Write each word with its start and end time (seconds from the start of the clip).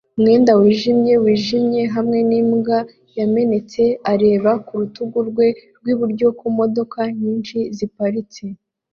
umwenda 0.17 0.51
wijimye 0.61 1.13
wijimye 1.23 1.81
hamwe 1.95 2.17
nimbwa 2.29 2.77
yamenetse 3.17 3.83
areba 4.11 4.51
ku 4.65 4.71
rutugu 4.79 5.17
rwe 5.29 5.47
rwiburyo 5.77 6.27
ku 6.39 6.45
modoka 6.57 6.99
nyinshi 7.21 7.57
ziparitse 7.77 8.43